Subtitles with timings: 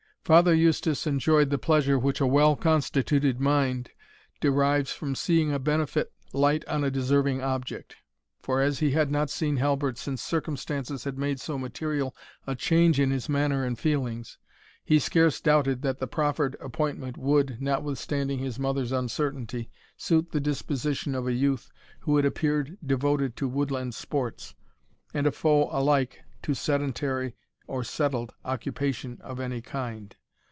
[0.23, 3.89] Father Eustace enjoyed the pleasure which a well constituted mind
[4.39, 7.97] derives from seeing a benefit light on a deserving object;
[8.39, 12.15] for as he had not seen Halbert since circumstances had made so material
[12.47, 14.37] a change in his manner and feelings,
[14.85, 21.13] he scarce doubted that the proffered appointment would, notwithstanding his mother's uncertainty, suit the disposition
[21.13, 21.69] of a youth
[22.01, 24.55] who had appeared devoted to woodland sports,
[25.13, 27.35] and a foe alike to sedentary
[27.67, 30.15] or settled occupation of any kind.